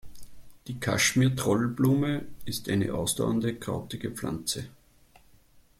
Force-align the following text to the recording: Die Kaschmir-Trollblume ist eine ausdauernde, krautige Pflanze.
Die 0.65 0.79
Kaschmir-Trollblume 0.79 2.25
ist 2.45 2.67
eine 2.69 2.91
ausdauernde, 2.95 3.53
krautige 3.55 4.09
Pflanze. 4.09 4.67